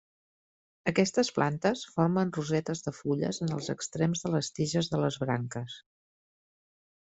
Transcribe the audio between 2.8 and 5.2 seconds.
de fulles en els extrems de les tiges de